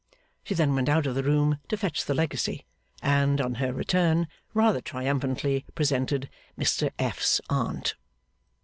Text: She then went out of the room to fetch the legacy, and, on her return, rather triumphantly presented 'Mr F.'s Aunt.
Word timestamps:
She 0.43 0.55
then 0.55 0.73
went 0.73 0.89
out 0.89 1.05
of 1.05 1.13
the 1.13 1.21
room 1.21 1.59
to 1.67 1.77
fetch 1.77 2.05
the 2.05 2.15
legacy, 2.15 2.65
and, 3.03 3.39
on 3.39 3.53
her 3.61 3.71
return, 3.71 4.27
rather 4.51 4.81
triumphantly 4.81 5.63
presented 5.75 6.27
'Mr 6.57 6.89
F.'s 6.97 7.39
Aunt. 7.51 7.93